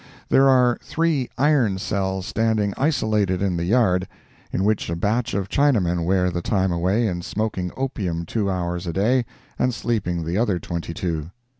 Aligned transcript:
There 0.29 0.49
are 0.49 0.79
three 0.81 1.29
iron 1.37 1.77
cells 1.77 2.25
standing 2.25 2.73
isolated 2.75 3.39
in 3.43 3.55
the 3.55 3.65
yard, 3.65 4.07
in 4.51 4.63
which 4.63 4.89
a 4.89 4.95
batch 4.95 5.35
of 5.35 5.47
Chinamen 5.47 6.05
wear 6.05 6.31
the 6.31 6.41
time 6.41 6.71
away 6.71 7.05
in 7.05 7.21
smoking 7.21 7.71
opium 7.77 8.25
two 8.25 8.49
hours 8.49 8.87
a 8.87 8.93
day 8.93 9.25
and 9.59 9.75
sleeping 9.75 10.25
the 10.25 10.39
other 10.39 10.57
twenty 10.57 10.95
two. 10.95 11.29